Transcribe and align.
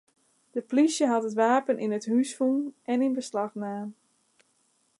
De 0.55 0.61
plysje 0.69 1.05
hat 1.11 1.27
it 1.29 1.39
wapen 1.43 1.81
yn 1.85 1.95
it 1.97 2.05
hús 2.11 2.29
fûn 2.37 2.61
en 2.91 3.03
yn 3.07 3.17
beslach 3.17 3.55
naam. 3.61 3.89